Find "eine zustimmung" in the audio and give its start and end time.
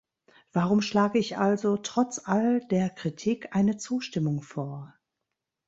3.55-4.41